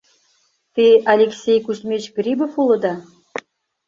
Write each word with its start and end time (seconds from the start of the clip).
Те 0.73 0.87
Алексей 1.13 1.59
Кузьмич 1.65 2.03
Грибов 2.17 2.53
улыда? 2.61 2.93